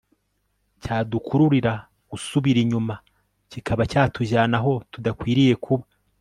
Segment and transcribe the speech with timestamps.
[0.83, 1.73] cyadukururira
[2.11, 2.95] gusubira inyuma
[3.51, 5.85] kikaba cyatujyana aho tudakwiriye kuba